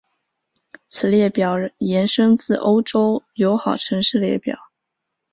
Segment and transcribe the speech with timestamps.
[0.87, 4.57] 此列表延伸自欧洲友好城市列表。